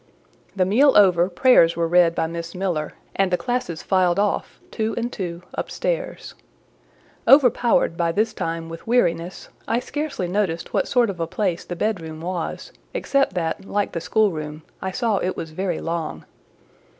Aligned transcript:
The 0.55 0.65
meal 0.65 0.97
over, 0.97 1.29
prayers 1.29 1.75
were 1.75 1.87
read 1.87 2.15
by 2.15 2.25
Miss 2.25 2.55
Miller, 2.55 2.93
and 3.15 3.29
the 3.29 3.37
classes 3.37 3.83
filed 3.83 4.17
off, 4.17 4.59
two 4.71 4.95
and 4.97 5.13
two, 5.13 5.43
upstairs. 5.53 6.33
Overpowered 7.27 7.97
by 7.97 8.11
this 8.11 8.33
time 8.33 8.67
with 8.67 8.87
weariness, 8.87 9.49
I 9.67 9.79
scarcely 9.79 10.27
noticed 10.27 10.73
what 10.73 10.87
sort 10.87 11.11
of 11.11 11.19
a 11.19 11.27
place 11.27 11.63
the 11.65 11.75
bedroom 11.75 12.19
was, 12.19 12.71
except 12.95 13.35
that, 13.35 13.63
like 13.65 13.91
the 13.91 14.01
schoolroom, 14.01 14.63
I 14.81 14.89
saw 14.89 15.17
it 15.19 15.37
was 15.37 15.51
very 15.51 15.77
long. 15.79 16.25